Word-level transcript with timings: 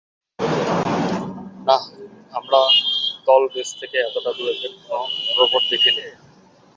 নাহ, 1.67 1.83
আমরা 2.33 2.59
তল 3.27 3.43
বেস 3.53 3.69
থেকে 3.79 3.97
এতটা 3.99 4.31
দূরে 4.37 4.53
কোনো 4.59 4.99
রোবট 5.37 5.63
দেখিনি। 5.71 6.03